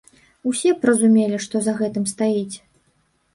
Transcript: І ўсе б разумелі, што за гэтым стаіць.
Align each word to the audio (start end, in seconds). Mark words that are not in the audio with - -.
І 0.19 0.53
ўсе 0.53 0.71
б 0.79 0.89
разумелі, 0.89 1.37
што 1.45 1.61
за 1.67 1.75
гэтым 1.83 2.09
стаіць. 2.13 2.55